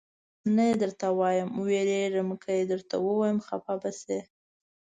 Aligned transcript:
نه 0.55 0.63
یې 0.69 0.75
درته 0.83 1.07
وایم، 1.19 1.49
وېرېږم 1.65 2.29
که 2.41 2.49
یې 2.57 2.63
درته 2.71 2.95
ووایم 3.05 3.39
خفه 3.47 3.73
به 3.81 3.91
شې. 3.99 4.19